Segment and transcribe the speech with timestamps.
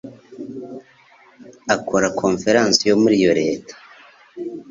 [1.75, 3.73] akora Konferansi yo muri iyo Leta